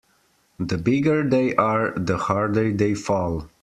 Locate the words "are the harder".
1.57-2.71